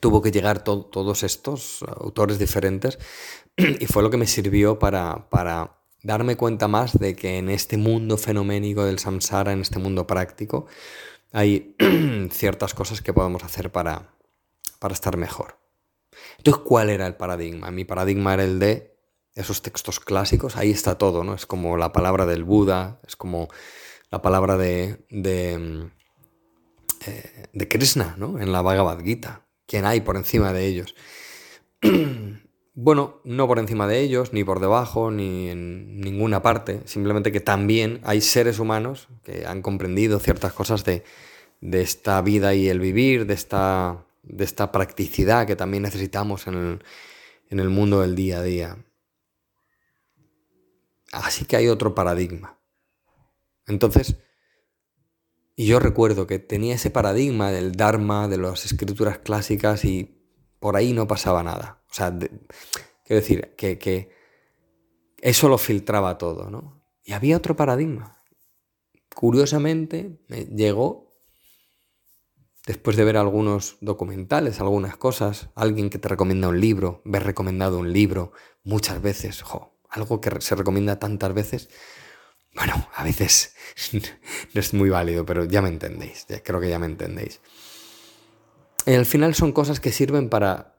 tuvo 0.00 0.22
que 0.22 0.30
llegar 0.30 0.62
todos 0.62 1.22
estos 1.22 1.82
autores 1.82 2.38
diferentes 2.38 2.98
y 3.56 3.86
fue 3.86 4.02
lo 4.02 4.10
que 4.10 4.18
me 4.18 4.26
sirvió 4.26 4.78
para, 4.78 5.28
para 5.30 5.78
darme 6.02 6.36
cuenta 6.36 6.68
más 6.68 6.98
de 6.98 7.16
que 7.16 7.38
en 7.38 7.48
este 7.48 7.76
mundo 7.76 8.16
fenoménico 8.16 8.84
del 8.84 8.98
samsara, 8.98 9.52
en 9.52 9.60
este 9.60 9.78
mundo 9.78 10.06
práctico, 10.06 10.66
hay 11.32 11.76
ciertas 12.30 12.74
cosas 12.74 13.02
que 13.02 13.12
podemos 13.12 13.42
hacer 13.44 13.70
para, 13.72 14.14
para 14.80 14.94
estar 14.94 15.16
mejor. 15.16 15.60
Entonces, 16.38 16.64
¿cuál 16.66 16.90
era 16.90 17.06
el 17.06 17.14
paradigma? 17.14 17.70
Mi 17.70 17.84
paradigma 17.84 18.34
era 18.34 18.42
el 18.42 18.58
de 18.58 18.96
esos 19.36 19.62
textos 19.62 20.00
clásicos, 20.00 20.56
ahí 20.56 20.72
está 20.72 20.98
todo, 20.98 21.22
¿no? 21.22 21.34
Es 21.34 21.46
como 21.46 21.76
la 21.76 21.92
palabra 21.92 22.26
del 22.26 22.42
Buda, 22.42 23.00
es 23.06 23.14
como 23.14 23.48
la 24.10 24.22
palabra 24.22 24.56
de, 24.56 25.04
de, 25.10 25.88
eh, 27.06 27.46
de 27.52 27.68
Krishna, 27.68 28.16
¿no? 28.18 28.40
En 28.40 28.50
la 28.50 28.62
Bhagavad 28.62 29.00
Gita. 29.04 29.46
¿Quién 29.66 29.84
hay 29.84 30.00
por 30.00 30.16
encima 30.16 30.52
de 30.52 30.66
ellos? 30.66 30.96
bueno, 32.74 33.20
no 33.24 33.46
por 33.46 33.60
encima 33.60 33.86
de 33.86 34.00
ellos, 34.00 34.32
ni 34.32 34.42
por 34.42 34.58
debajo, 34.58 35.10
ni 35.12 35.48
en 35.48 36.00
ninguna 36.00 36.42
parte. 36.42 36.80
Simplemente 36.86 37.30
que 37.30 37.40
también 37.40 38.00
hay 38.02 38.20
seres 38.20 38.58
humanos 38.58 39.08
que 39.22 39.46
han 39.46 39.62
comprendido 39.62 40.18
ciertas 40.18 40.52
cosas 40.52 40.84
de, 40.84 41.04
de 41.60 41.82
esta 41.82 42.20
vida 42.20 42.54
y 42.54 42.68
el 42.68 42.80
vivir, 42.80 43.26
de 43.26 43.34
esta, 43.34 44.04
de 44.22 44.44
esta 44.44 44.72
practicidad 44.72 45.46
que 45.46 45.56
también 45.56 45.82
necesitamos 45.82 46.46
en 46.46 46.54
el, 46.54 46.84
en 47.48 47.60
el 47.60 47.68
mundo 47.68 48.00
del 48.00 48.14
día 48.14 48.38
a 48.38 48.42
día. 48.42 48.84
Así 51.12 51.44
que 51.44 51.56
hay 51.56 51.68
otro 51.68 51.94
paradigma. 51.94 52.58
Entonces, 53.66 54.16
y 55.56 55.66
yo 55.66 55.78
recuerdo 55.78 56.26
que 56.26 56.38
tenía 56.38 56.76
ese 56.76 56.90
paradigma 56.90 57.50
del 57.50 57.72
Dharma, 57.72 58.28
de 58.28 58.38
las 58.38 58.64
escrituras 58.64 59.18
clásicas 59.18 59.84
y 59.84 60.16
por 60.58 60.76
ahí 60.76 60.92
no 60.92 61.06
pasaba 61.06 61.42
nada. 61.42 61.82
O 61.90 61.94
sea, 61.94 62.16
quiero 62.18 63.20
decir, 63.20 63.54
que, 63.56 63.78
que, 63.78 64.10
eso 65.18 65.48
lo 65.48 65.58
filtraba 65.58 66.16
todo, 66.16 66.48
¿no? 66.48 66.82
Y 67.04 67.12
había 67.12 67.36
otro 67.36 67.56
paradigma. 67.56 68.22
Curiosamente, 69.14 70.18
me 70.28 70.46
llegó, 70.46 71.09
después 72.70 72.96
de 72.96 73.02
ver 73.02 73.16
algunos 73.16 73.78
documentales, 73.80 74.60
algunas 74.60 74.96
cosas, 74.96 75.48
alguien 75.56 75.90
que 75.90 75.98
te 75.98 76.06
recomienda 76.06 76.46
un 76.46 76.60
libro, 76.60 77.02
ver 77.04 77.24
recomendado 77.24 77.78
un 77.78 77.92
libro 77.92 78.30
muchas 78.62 79.02
veces, 79.02 79.42
algo 79.88 80.20
que 80.20 80.40
se 80.40 80.54
recomienda 80.54 81.00
tantas 81.00 81.34
veces, 81.34 81.68
bueno, 82.54 82.88
a 82.94 83.02
veces 83.02 83.56
no 83.92 84.60
es 84.60 84.72
muy 84.72 84.88
válido, 84.88 85.26
pero 85.26 85.46
ya 85.46 85.62
me 85.62 85.68
entendéis, 85.68 86.28
creo 86.44 86.60
que 86.60 86.68
ya 86.68 86.78
me 86.78 86.86
entendéis. 86.86 87.40
Y 88.86 88.94
al 88.94 89.04
final 89.04 89.34
son 89.34 89.50
cosas 89.50 89.80
que 89.80 89.90
sirven 89.90 90.28
para, 90.28 90.76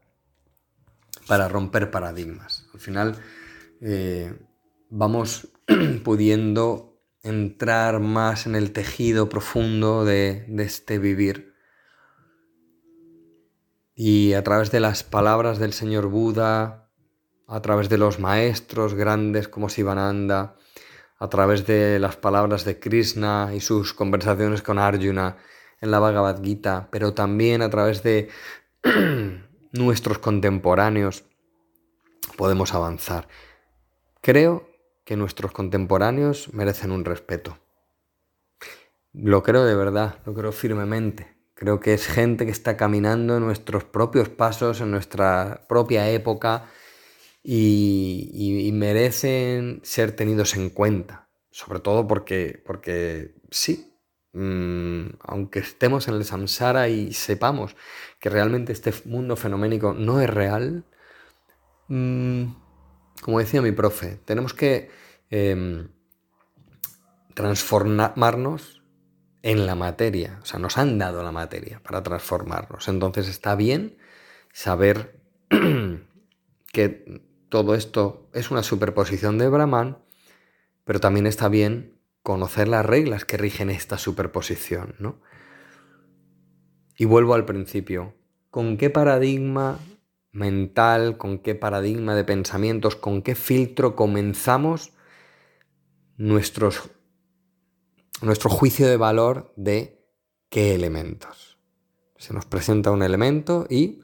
para 1.28 1.50
romper 1.50 1.92
paradigmas. 1.92 2.70
Al 2.74 2.80
final 2.80 3.18
eh, 3.82 4.34
vamos 4.90 5.50
pudiendo 6.06 7.04
entrar 7.22 8.00
más 8.00 8.46
en 8.46 8.56
el 8.56 8.72
tejido 8.72 9.28
profundo 9.28 10.06
de 10.06 10.46
este 10.58 11.00
vivir. 11.00 11.51
Y 14.04 14.34
a 14.34 14.44
través 14.44 14.72
de 14.72 14.80
las 14.80 15.04
palabras 15.04 15.60
del 15.60 15.74
señor 15.74 16.08
Buda, 16.08 16.90
a 17.48 17.62
través 17.62 17.88
de 17.88 18.00
los 18.00 18.18
maestros 18.18 18.96
grandes 18.96 19.48
como 19.48 19.70
Sivananda, 19.70 20.56
a 21.20 21.30
través 21.30 21.68
de 21.68 22.00
las 22.00 22.16
palabras 22.16 22.66
de 22.66 22.80
Krishna 22.80 23.52
y 23.54 23.60
sus 23.60 23.94
conversaciones 23.94 24.64
con 24.64 24.80
Arjuna 24.80 25.38
en 25.82 25.92
la 25.92 26.00
Bhagavad 26.00 26.42
Gita, 26.42 26.90
pero 26.92 27.14
también 27.14 27.62
a 27.62 27.70
través 27.70 28.02
de 28.02 28.30
nuestros 29.72 30.18
contemporáneos 30.18 31.24
podemos 32.38 32.74
avanzar. 32.74 33.28
Creo 34.20 34.68
que 35.06 35.16
nuestros 35.16 35.52
contemporáneos 35.52 36.52
merecen 36.56 36.90
un 36.90 37.06
respeto. 37.06 37.60
Lo 39.14 39.44
creo 39.44 39.64
de 39.64 39.76
verdad, 39.76 40.18
lo 40.26 40.34
creo 40.34 40.52
firmemente. 40.52 41.41
Creo 41.62 41.80
que 41.80 41.94
es 41.94 42.08
gente 42.08 42.46
que 42.46 42.52
está 42.52 42.76
caminando 42.76 43.38
en 43.38 43.44
nuestros 43.44 43.84
propios 43.84 44.30
pasos, 44.30 44.82
en 44.82 44.90
nuestra 44.90 45.68
propia 45.70 46.10
época, 46.10 46.66
y, 47.44 48.72
merecen 48.74 49.80
ser 49.84 50.16
tenidos 50.16 50.56
en 50.56 50.72
cuenta. 50.72 51.30
Sobre 51.52 51.80
todo 51.80 52.08
porque, 52.08 52.64
porque 52.66 53.36
sí, 53.52 53.94
mm, 54.34 55.02
aunque 55.20 55.60
estemos 55.60 56.08
en 56.08 56.16
el 56.16 56.26
samsara 56.26 56.90
y 56.90 57.14
sepamos 57.14 57.76
que 58.20 58.32
realmente 58.32 58.74
este 58.74 58.92
mundo 59.06 59.36
fenoménico 59.36 59.94
no 59.94 60.20
es 60.20 60.32
real, 60.32 60.84
mm, 61.90 62.56
como 63.22 63.38
decía 63.38 63.62
mi 63.62 63.72
profe, 63.72 64.18
tenemos 64.26 64.56
que 64.56 64.90
em, 65.30 65.90
transformarnos 67.36 68.81
en 69.44 69.66
la 69.66 69.76
materia. 69.76 70.40
O 70.42 70.46
sea, 70.46 70.60
nos 70.60 70.78
han 70.78 70.98
dado 70.98 71.24
la 71.24 71.32
materia 71.32 71.82
para 71.84 72.04
transformarnos. 72.04 72.88
Entonces 72.88 73.28
está 73.28 73.56
bien 73.56 73.98
saber 74.54 75.20
que 76.72 77.24
todo 77.50 77.76
esto 77.76 78.30
es 78.34 78.52
una 78.52 78.64
superposición 78.64 79.38
de 79.38 79.50
Brahman, 79.50 79.98
pero 80.84 81.00
también 81.00 81.28
está 81.28 81.50
bien 81.50 82.00
conocer 82.24 82.68
las 82.68 82.86
reglas 82.86 83.26
que 83.26 83.38
rigen 83.38 83.70
esta 83.70 83.98
superposición, 83.98 84.96
¿no? 85.00 85.22
Y 86.98 87.06
vuelvo 87.06 87.34
al 87.34 87.46
principio. 87.46 88.16
¿Con 88.52 88.78
qué 88.78 88.90
paradigma 88.90 89.80
mental, 90.32 91.18
con 91.18 91.40
qué 91.40 91.56
paradigma 91.56 92.16
de 92.16 92.24
pensamientos, 92.24 92.96
con 92.96 93.22
qué 93.22 93.36
filtro 93.36 93.96
comenzamos 93.96 94.94
nuestros, 96.18 96.90
nuestro 98.26 98.50
juicio 98.50 98.88
de 98.88 98.98
valor 98.98 99.54
de 99.56 100.00
qué 100.50 100.76
elementos? 100.76 101.58
Se 102.18 102.34
nos 102.34 102.46
presenta 102.46 102.92
un 102.92 103.04
elemento 103.04 103.66
y 103.70 104.02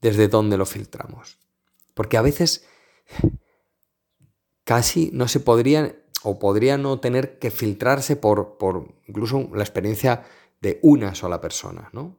desde 0.00 0.28
dónde 0.28 0.56
lo 0.56 0.66
filtramos. 0.66 1.38
Porque 1.94 2.16
a 2.16 2.22
veces 2.22 2.66
casi 4.64 5.10
no 5.12 5.28
se 5.28 5.40
podría 5.40 5.96
o 6.22 6.38
podría 6.38 6.78
no 6.78 7.00
tener 7.00 7.38
que 7.38 7.50
filtrarse 7.50 8.16
por, 8.16 8.56
por 8.56 8.94
incluso 9.06 9.50
la 9.54 9.62
experiencia 9.62 10.24
de 10.60 10.78
una 10.82 11.14
sola 11.14 11.40
persona, 11.40 11.90
¿no? 11.92 12.16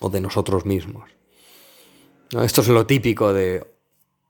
O 0.00 0.10
de 0.10 0.20
nosotros 0.20 0.66
mismos. 0.66 1.08
Esto 2.42 2.62
es 2.62 2.68
lo 2.68 2.86
típico 2.86 3.32
de, 3.32 3.64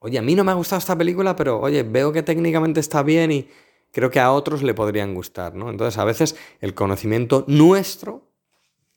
oye, 0.00 0.18
a 0.18 0.23
mí 0.23 0.35
no 0.35 0.44
me 0.44 0.52
ha 0.52 0.54
gustado 0.54 0.78
esta 0.78 0.97
película, 0.97 1.35
pero 1.35 1.61
oye, 1.61 1.83
veo 1.83 2.12
que 2.12 2.23
técnicamente 2.23 2.80
está 2.80 3.02
bien 3.02 3.33
y 3.33 3.49
creo 3.95 4.11
que 4.11 4.21
a 4.21 4.33
otros 4.33 4.63
le 4.63 4.75
podrían 4.75 5.15
gustar, 5.15 5.55
¿no? 5.55 5.71
Entonces, 5.71 5.99
a 5.99 6.05
veces 6.05 6.37
el 6.61 6.75
conocimiento 6.75 7.45
nuestro 7.47 8.29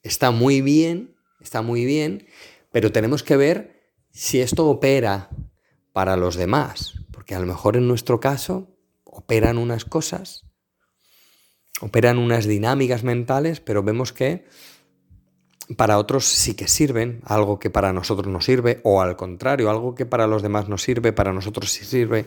está 0.02 0.32
muy 0.32 0.62
bien, 0.62 1.16
está 1.40 1.62
muy 1.62 1.86
bien, 1.86 2.28
pero 2.72 2.92
tenemos 2.92 3.22
que 3.22 3.38
ver 3.38 3.94
si 4.12 4.42
esto 4.42 4.68
opera 4.68 5.30
para 5.94 6.18
los 6.18 6.36
demás, 6.36 6.96
porque 7.12 7.36
a 7.36 7.40
lo 7.40 7.46
mejor 7.46 7.78
en 7.78 7.88
nuestro 7.88 8.20
caso 8.20 8.76
operan 9.04 9.60
unas 9.60 9.86
cosas, 9.86 10.46
operan 11.80 12.18
unas 12.18 12.46
dinámicas 12.46 13.04
mentales, 13.04 13.60
pero 13.60 13.84
vemos 13.84 14.14
que 14.14 14.46
para 15.76 16.00
otros 16.00 16.26
sí 16.26 16.56
que 16.56 16.68
sirven, 16.68 17.22
algo 17.24 17.60
que 17.60 17.70
para 17.70 17.94
nosotros 17.94 18.28
no 18.28 18.42
sirve, 18.42 18.80
o 18.84 19.02
al 19.02 19.16
contrario, 19.16 19.70
algo 19.70 19.94
que 19.94 20.08
para 20.08 20.26
los 20.26 20.42
demás 20.42 20.70
no 20.70 20.80
sirve, 20.80 21.14
para 21.14 21.34
nosotros 21.34 21.72
sí 21.72 21.86
sirve. 21.86 22.26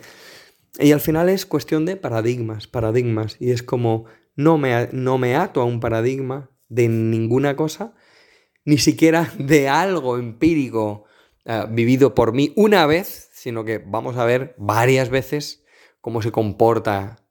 Y 0.79 0.91
al 0.91 1.01
final 1.01 1.29
es 1.29 1.45
cuestión 1.45 1.85
de 1.85 1.97
paradigmas, 1.97 2.67
paradigmas, 2.67 3.35
y 3.39 3.51
es 3.51 3.63
como 3.63 4.05
no 4.35 4.57
me, 4.57 4.89
no 4.91 5.17
me 5.17 5.35
ato 5.35 5.61
a 5.61 5.65
un 5.65 5.79
paradigma 5.79 6.49
de 6.69 6.87
ninguna 6.87 7.55
cosa, 7.55 7.93
ni 8.63 8.77
siquiera 8.77 9.31
de 9.37 9.69
algo 9.69 10.17
empírico 10.17 11.05
eh, 11.45 11.65
vivido 11.69 12.15
por 12.15 12.33
mí 12.33 12.53
una 12.55 12.85
vez, 12.85 13.29
sino 13.33 13.65
que 13.65 13.79
vamos 13.79 14.17
a 14.17 14.25
ver 14.25 14.55
varias 14.57 15.09
veces 15.09 15.63
cómo 15.99 16.21
se 16.21 16.31
comporta 16.31 17.25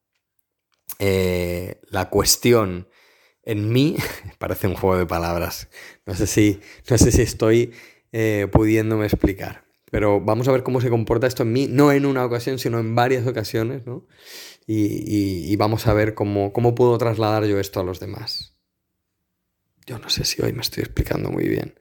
eh, 0.98 1.80
la 1.88 2.10
cuestión 2.10 2.88
en 3.42 3.72
mí. 3.72 3.96
Parece 4.38 4.66
un 4.66 4.74
juego 4.74 4.98
de 4.98 5.06
palabras. 5.06 5.68
No 6.04 6.14
sé 6.14 6.26
si, 6.26 6.60
no 6.88 6.98
sé 6.98 7.12
si 7.12 7.22
estoy 7.22 7.72
eh, 8.12 8.48
pudiéndome 8.52 9.06
explicar. 9.06 9.69
Pero 9.90 10.20
vamos 10.20 10.48
a 10.48 10.52
ver 10.52 10.62
cómo 10.62 10.80
se 10.80 10.88
comporta 10.88 11.26
esto 11.26 11.42
en 11.42 11.52
mí, 11.52 11.66
no 11.68 11.92
en 11.92 12.06
una 12.06 12.24
ocasión, 12.24 12.58
sino 12.58 12.78
en 12.78 12.94
varias 12.94 13.26
ocasiones, 13.26 13.84
¿no? 13.86 14.06
Y, 14.66 15.56
vamos 15.56 15.88
a 15.88 15.94
ver 15.94 16.14
cómo, 16.14 16.52
cómo 16.52 16.76
puedo 16.76 16.96
trasladar 16.96 17.44
yo 17.44 17.58
esto 17.58 17.80
a 17.80 17.84
los 17.84 17.98
demás. 17.98 18.56
Yo 19.86 19.98
no 19.98 20.08
sé 20.08 20.24
si 20.24 20.40
hoy 20.42 20.52
me 20.52 20.60
estoy 20.60 20.84
explicando 20.84 21.30
muy 21.30 21.48
bien. 21.48 21.74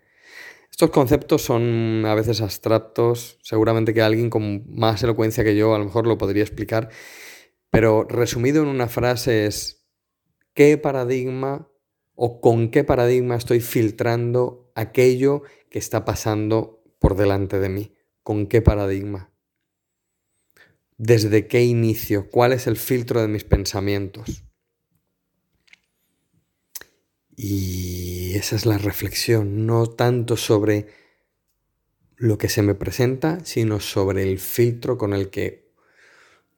Estos 0.72 0.90
conceptos 0.90 1.44
son 1.44 2.04
a 2.06 2.16
veces 2.16 2.42
abstractos, 2.42 3.38
seguramente 3.44 3.94
que 3.94 4.02
alguien 4.02 4.30
con 4.30 4.64
más 4.74 5.04
elocuencia 5.04 5.44
que 5.44 5.56
yo 5.56 5.76
a 5.76 5.80
lo 5.80 5.86
mejor 5.86 6.08
lo 6.08 6.18
podría 6.18 6.42
explicar, 6.42 6.90
pero 7.70 8.06
resumido 8.06 8.64
en 8.64 8.70
una 8.70 8.88
frase 8.88 9.46
es, 9.46 9.86
¿qué 10.56 10.78
paradigma 10.78 11.70
o 12.16 12.42
con 12.42 12.70
qué 12.70 12.84
paradigma 12.84 13.36
estoy 13.36 13.60
filtrando 13.60 14.70
aquello 14.76 15.44
que 15.70 15.80
está 15.80 16.04
pasando 16.04 16.84
por 17.00 17.16
delante 17.16 17.60
de 17.60 17.70
mí. 17.70 17.94
¿Con 18.30 18.46
qué 18.46 18.62
paradigma? 18.62 19.32
¿Desde 21.00 21.48
qué 21.48 21.64
inicio? 21.64 22.30
¿Cuál 22.30 22.54
es 22.54 22.68
el 22.68 22.78
filtro 22.78 23.22
de 23.22 23.28
mis 23.28 23.44
pensamientos? 23.44 24.44
Y 27.36 28.36
esa 28.36 28.56
es 28.56 28.68
la 28.68 28.78
reflexión, 28.78 29.66
no 29.66 29.88
tanto 29.88 30.38
sobre 30.38 30.86
lo 32.18 32.38
que 32.38 32.50
se 32.50 32.62
me 32.62 32.76
presenta, 32.76 33.44
sino 33.46 33.80
sobre 33.80 34.22
el 34.22 34.38
filtro 34.38 35.00
con 35.00 35.16
el 35.16 35.32
que 35.32 35.72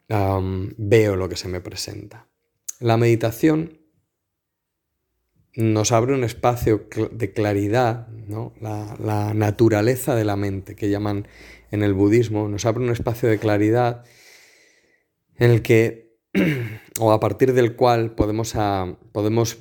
veo 0.09 1.15
lo 1.15 1.29
que 1.29 1.37
se 1.37 1.47
me 1.47 1.61
presenta. 1.61 2.27
La 2.81 2.97
meditación 2.97 3.79
nos 5.55 5.93
abre 5.93 6.15
un 6.15 6.25
espacio 6.25 6.87
de 7.11 7.31
claridad, 7.31 8.09
la, 8.59 8.97
la, 8.99 9.33
naturaleza 9.33 10.15
de 10.15 10.25
la 10.25 10.35
mente, 10.35 10.75
que 10.75 10.89
llaman 10.89 11.27
en 11.71 11.83
el 11.83 11.93
budismo, 11.93 12.47
nos 12.47 12.65
abre 12.65 12.83
un 12.83 12.91
espacio 12.91 13.29
de 13.29 13.39
claridad 13.39 14.03
en 15.37 15.51
el 15.51 15.61
que, 15.61 16.17
o 16.99 17.11
a 17.11 17.19
partir 17.19 17.53
del 17.53 17.75
cual 17.75 18.13
podemos, 18.13 18.53
podemos 19.11 19.57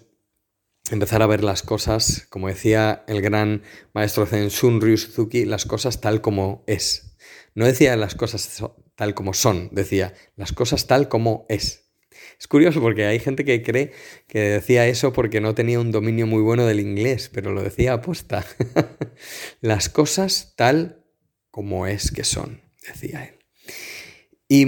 empezar 0.91 1.23
a 1.23 1.27
ver 1.27 1.43
las 1.45 1.63
cosas, 1.63 2.27
como 2.29 2.49
decía 2.49 3.05
el 3.07 3.23
gran 3.23 3.63
maestro 3.95 4.27
Zen 4.27 4.49
Shunryu 4.49 4.97
Suzuki, 4.97 5.45
las 5.45 5.65
cosas 5.65 6.01
tal 6.01 6.21
como 6.21 6.65
es. 6.67 7.17
No 7.55 7.65
decía 7.65 7.97
las 7.97 8.15
cosas 8.15 8.63
tal 8.97 9.15
como 9.15 9.35
son, 9.35 9.71
decía 9.73 10.15
las 10.37 10.53
cosas 10.53 10.87
tal 10.87 11.09
como 11.09 11.47
es. 11.49 11.91
Es 12.39 12.49
curioso 12.49 12.81
porque 12.81 13.05
hay 13.05 13.19
gente 13.19 13.45
que 13.45 13.63
cree 13.63 13.93
que 14.27 14.41
decía 14.41 14.87
eso 14.87 15.13
porque 15.13 15.41
no 15.41 15.55
tenía 15.55 15.79
un 15.79 15.93
dominio 15.93 16.27
muy 16.27 16.43
bueno 16.43 16.67
del 16.67 16.81
inglés, 16.81 17.31
pero 17.33 17.53
lo 17.53 17.63
decía 17.63 17.93
aposta. 17.93 18.47
Las 19.61 19.91
cosas 19.91 20.55
tal 20.57 21.00
como 21.51 21.87
es 21.87 22.11
que 22.11 22.25
son, 22.25 22.63
decía 22.87 23.25
él. 23.25 23.39
Y, 24.49 24.63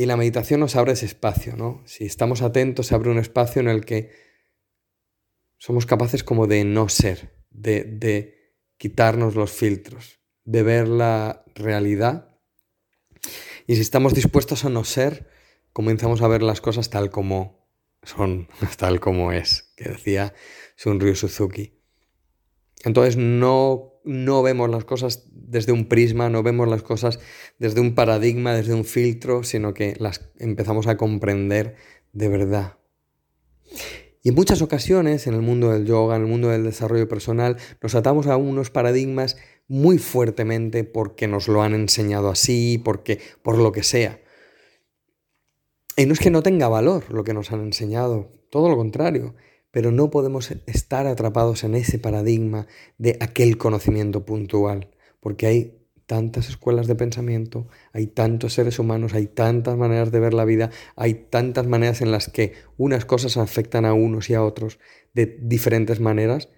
y, 0.00 0.06
la 0.06 0.16
meditación 0.16 0.60
nos 0.60 0.76
abre 0.76 0.92
ese 0.92 1.06
espacio, 1.06 1.56
¿no? 1.56 1.82
Si 1.84 2.04
estamos 2.04 2.42
atentos, 2.42 2.86
se 2.86 2.94
abre 2.94 3.10
un 3.10 3.18
espacio 3.18 3.60
en 3.60 3.68
el 3.68 3.84
que 3.84 4.10
somos 5.58 5.84
capaces 5.84 6.22
como 6.22 6.46
de 6.46 6.64
no 6.64 6.88
ser, 6.88 7.34
de, 7.50 7.84
de 7.84 8.54
quitarnos 8.78 9.34
los 9.34 9.50
filtros, 9.50 10.20
de 10.44 10.62
ver 10.62 10.88
la 10.88 11.44
realidad. 11.54 12.38
Y 13.66 13.74
si 13.74 13.82
estamos 13.82 14.14
dispuestos 14.14 14.64
a 14.64 14.70
no 14.70 14.84
ser, 14.84 15.28
comenzamos 15.72 16.22
a 16.22 16.28
ver 16.28 16.42
las 16.42 16.60
cosas 16.60 16.88
tal 16.88 17.10
como 17.10 17.68
son, 18.02 18.48
tal 18.78 19.00
como 19.00 19.32
es, 19.32 19.72
que 19.76 19.90
decía 19.90 20.34
Sunryu 20.76 21.14
Suzuki. 21.14 21.79
Entonces 22.84 23.16
no, 23.16 24.00
no 24.04 24.42
vemos 24.42 24.70
las 24.70 24.84
cosas 24.84 25.24
desde 25.32 25.72
un 25.72 25.86
prisma, 25.86 26.30
no 26.30 26.42
vemos 26.42 26.68
las 26.68 26.82
cosas 26.82 27.20
desde 27.58 27.80
un 27.80 27.94
paradigma, 27.94 28.54
desde 28.54 28.74
un 28.74 28.84
filtro, 28.84 29.42
sino 29.42 29.74
que 29.74 29.96
las 29.98 30.30
empezamos 30.38 30.86
a 30.86 30.96
comprender 30.96 31.76
de 32.12 32.28
verdad. 32.28 32.78
Y 34.22 34.28
en 34.30 34.34
muchas 34.34 34.60
ocasiones, 34.60 35.26
en 35.26 35.34
el 35.34 35.40
mundo 35.40 35.70
del 35.70 35.86
yoga, 35.86 36.16
en 36.16 36.22
el 36.22 36.28
mundo 36.28 36.48
del 36.48 36.64
desarrollo 36.64 37.08
personal, 37.08 37.56
nos 37.80 37.94
atamos 37.94 38.26
a 38.26 38.36
unos 38.36 38.70
paradigmas 38.70 39.36
muy 39.66 39.98
fuertemente 39.98 40.84
porque 40.84 41.26
nos 41.26 41.48
lo 41.48 41.62
han 41.62 41.74
enseñado 41.74 42.28
así, 42.28 42.78
porque 42.84 43.18
por 43.42 43.56
lo 43.56 43.72
que 43.72 43.82
sea. 43.82 44.20
Y 45.96 46.06
no 46.06 46.12
es 46.12 46.18
que 46.18 46.30
no 46.30 46.42
tenga 46.42 46.68
valor 46.68 47.12
lo 47.12 47.24
que 47.24 47.34
nos 47.34 47.50
han 47.52 47.60
enseñado, 47.60 48.30
todo 48.50 48.68
lo 48.68 48.76
contrario, 48.76 49.34
pero 49.70 49.92
no 49.92 50.10
podemos 50.10 50.50
estar 50.66 51.06
atrapados 51.06 51.64
en 51.64 51.74
ese 51.74 51.98
paradigma 51.98 52.66
de 52.98 53.16
aquel 53.20 53.58
conocimiento 53.58 54.24
puntual, 54.24 54.90
porque 55.20 55.46
hay 55.46 55.80
tantas 56.06 56.48
escuelas 56.48 56.88
de 56.88 56.96
pensamiento, 56.96 57.68
hay 57.92 58.08
tantos 58.08 58.54
seres 58.54 58.80
humanos, 58.80 59.14
hay 59.14 59.28
tantas 59.28 59.76
maneras 59.76 60.10
de 60.10 60.18
ver 60.18 60.34
la 60.34 60.44
vida, 60.44 60.70
hay 60.96 61.14
tantas 61.14 61.68
maneras 61.68 62.00
en 62.00 62.10
las 62.10 62.28
que 62.28 62.54
unas 62.76 63.04
cosas 63.04 63.36
afectan 63.36 63.84
a 63.84 63.94
unos 63.94 64.28
y 64.28 64.34
a 64.34 64.42
otros 64.42 64.80
de 65.14 65.38
diferentes 65.40 66.00
maneras. 66.00 66.48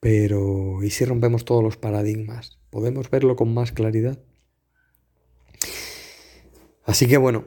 Pero, 0.00 0.82
¿y 0.82 0.90
si 0.90 1.04
rompemos 1.04 1.44
todos 1.44 1.62
los 1.62 1.76
paradigmas? 1.76 2.58
¿Podemos 2.70 3.08
verlo 3.08 3.36
con 3.36 3.54
más 3.54 3.70
claridad? 3.70 4.18
Así 6.84 7.06
que 7.06 7.16
bueno, 7.16 7.44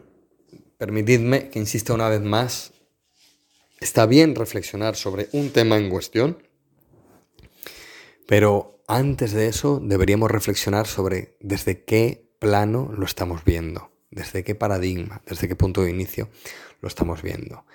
permitidme 0.78 1.50
que 1.50 1.60
insista 1.60 1.94
una 1.94 2.08
vez 2.08 2.22
más, 2.22 2.75
está 3.80 4.06
bien 4.06 4.36
reflexionar 4.36 4.96
sobre 4.96 5.28
un 5.32 5.52
tema 5.52 5.78
en 5.78 5.90
cuestión, 5.90 6.44
pero 8.28 8.84
antes 8.88 9.34
de 9.34 9.48
eso 9.48 9.80
deberíamos 9.82 10.32
reflexionar 10.32 10.88
sobre 10.88 11.38
desde 11.40 11.84
qué 11.84 12.30
plano 12.40 12.92
lo 12.96 13.06
estamos 13.06 13.44
viendo, 13.44 13.92
desde 14.12 14.44
qué 14.44 14.56
paradigma, 14.56 15.22
desde 15.26 15.48
qué 15.48 15.56
punto 15.56 15.84
de 15.84 15.92
inicio 15.92 16.30
lo 16.82 16.88
estamos 16.88 17.22
viendo. 17.22 17.66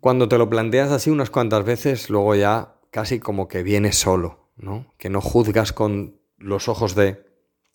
Cuando 0.00 0.28
te 0.28 0.38
lo 0.38 0.50
planteas 0.50 0.90
así 0.90 1.10
unas 1.10 1.30
cuantas 1.30 1.64
veces, 1.64 2.10
luego 2.10 2.34
ya 2.34 2.76
casi 2.90 3.18
como 3.18 3.48
que 3.48 3.62
viene 3.62 3.92
solo, 3.92 4.50
¿no? 4.56 4.92
Que 4.98 5.08
no 5.08 5.20
juzgas 5.20 5.72
con 5.72 6.20
los 6.36 6.68
ojos 6.68 6.94
de 6.94 7.24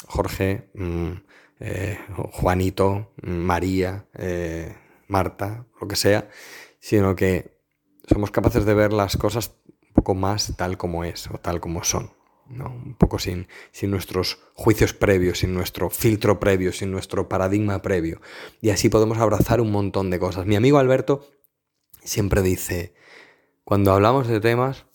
Jorge, 0.07 0.69
mm, 0.75 1.11
eh, 1.59 1.97
Juanito, 2.31 3.11
María, 3.21 4.05
eh, 4.13 4.75
Marta, 5.07 5.65
lo 5.81 5.87
que 5.87 5.95
sea, 5.95 6.29
sino 6.79 7.15
que 7.15 7.59
somos 8.07 8.31
capaces 8.31 8.65
de 8.65 8.73
ver 8.73 8.93
las 8.93 9.17
cosas 9.17 9.55
un 9.87 9.93
poco 9.93 10.15
más 10.15 10.55
tal 10.57 10.77
como 10.77 11.03
es 11.03 11.27
o 11.27 11.37
tal 11.37 11.59
como 11.59 11.83
son. 11.83 12.11
¿no? 12.49 12.65
Un 12.69 12.95
poco 12.95 13.19
sin, 13.19 13.47
sin 13.71 13.91
nuestros 13.91 14.39
juicios 14.55 14.93
previos, 14.93 15.39
sin 15.39 15.53
nuestro 15.53 15.89
filtro 15.89 16.39
previo, 16.39 16.73
sin 16.73 16.91
nuestro 16.91 17.29
paradigma 17.29 17.81
previo. 17.81 18.21
Y 18.61 18.71
así 18.71 18.89
podemos 18.89 19.19
abrazar 19.19 19.61
un 19.61 19.71
montón 19.71 20.09
de 20.09 20.19
cosas. 20.19 20.45
Mi 20.45 20.55
amigo 20.55 20.79
Alberto 20.79 21.27
siempre 22.03 22.41
dice, 22.41 22.93
cuando 23.63 23.91
hablamos 23.91 24.27
de 24.27 24.39
temas, 24.39 24.85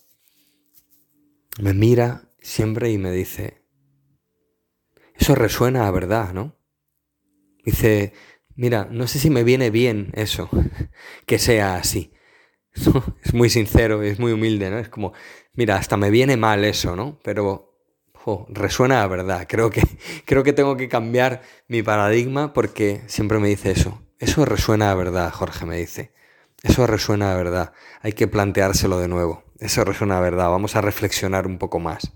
me 1.59 1.73
mira 1.73 2.29
siempre 2.39 2.91
y 2.91 2.97
me 2.97 3.11
dice, 3.11 3.63
eso 5.15 5.33
resuena 5.35 5.87
a 5.87 5.91
verdad, 5.91 6.33
¿no? 6.33 6.55
Dice, 7.63 8.13
mira, 8.55 8.87
no 8.89 9.07
sé 9.07 9.19
si 9.19 9.29
me 9.29 9.43
viene 9.43 9.69
bien 9.69 10.11
eso, 10.13 10.49
que 11.25 11.39
sea 11.39 11.75
así. 11.75 12.11
Es 13.23 13.33
muy 13.33 13.49
sincero, 13.49 14.03
es 14.03 14.19
muy 14.19 14.33
humilde, 14.33 14.69
¿no? 14.69 14.79
Es 14.79 14.89
como, 14.89 15.13
mira, 15.53 15.77
hasta 15.77 15.97
me 15.97 16.09
viene 16.09 16.37
mal 16.37 16.65
eso, 16.65 16.95
¿no? 16.95 17.19
Pero 17.23 17.75
resuena 18.49 19.03
a 19.03 19.07
verdad. 19.07 19.45
Creo 19.47 19.69
que, 19.69 19.81
creo 20.25 20.43
que 20.43 20.53
tengo 20.53 20.77
que 20.77 20.89
cambiar 20.89 21.41
mi 21.67 21.83
paradigma 21.83 22.53
porque 22.53 23.03
siempre 23.07 23.39
me 23.39 23.47
dice 23.47 23.71
eso. 23.71 24.01
Eso 24.19 24.45
resuena 24.45 24.91
a 24.91 24.95
verdad, 24.95 25.31
Jorge 25.31 25.65
me 25.65 25.77
dice. 25.77 26.13
Eso 26.63 26.87
resuena 26.87 27.31
a 27.31 27.35
verdad. 27.35 27.73
Hay 28.01 28.13
que 28.13 28.27
planteárselo 28.27 28.99
de 28.99 29.07
nuevo. 29.07 29.43
Eso 29.59 29.83
resuena 29.83 30.17
a 30.17 30.21
verdad. 30.21 30.49
Vamos 30.49 30.75
a 30.75 30.81
reflexionar 30.81 31.47
un 31.47 31.59
poco 31.59 31.79
más. 31.79 32.11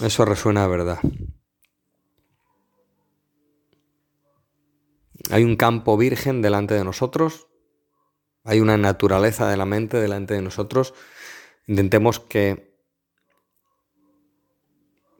Eso 0.00 0.24
resuena 0.24 0.64
a 0.64 0.68
verdad. 0.68 0.98
Hay 5.30 5.44
un 5.44 5.56
campo 5.56 5.96
virgen 5.96 6.42
delante 6.42 6.74
de 6.74 6.84
nosotros, 6.84 7.48
hay 8.44 8.60
una 8.60 8.78
naturaleza 8.78 9.48
de 9.48 9.56
la 9.56 9.66
mente 9.66 9.98
delante 9.98 10.34
de 10.34 10.42
nosotros. 10.42 10.94
Intentemos 11.66 12.18
que 12.18 12.74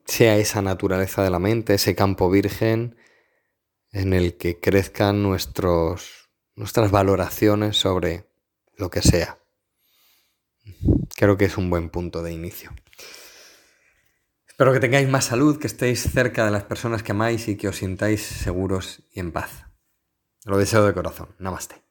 sea 0.06 0.38
esa 0.38 0.62
naturaleza 0.62 1.22
de 1.22 1.30
la 1.30 1.38
mente, 1.38 1.74
ese 1.74 1.94
campo 1.94 2.30
virgen 2.30 2.96
en 3.92 4.14
el 4.14 4.38
que 4.38 4.58
crezcan 4.58 5.22
nuestros, 5.22 6.30
nuestras 6.56 6.90
valoraciones 6.90 7.76
sobre 7.76 8.24
lo 8.76 8.88
que 8.88 9.02
sea. 9.02 9.38
Creo 11.14 11.36
que 11.36 11.44
es 11.44 11.58
un 11.58 11.68
buen 11.68 11.90
punto 11.90 12.22
de 12.22 12.32
inicio. 12.32 12.72
Espero 14.46 14.72
que 14.72 14.80
tengáis 14.80 15.08
más 15.08 15.26
salud, 15.26 15.58
que 15.58 15.66
estéis 15.66 16.02
cerca 16.02 16.46
de 16.46 16.50
las 16.50 16.64
personas 16.64 17.02
que 17.02 17.12
amáis 17.12 17.46
y 17.48 17.56
que 17.56 17.68
os 17.68 17.76
sintáis 17.76 18.22
seguros 18.22 19.02
y 19.12 19.20
en 19.20 19.32
paz. 19.32 19.67
Lo 20.48 20.56
deseo 20.56 20.82
de 20.86 20.94
corazón. 20.94 21.28
Namaste. 21.38 21.87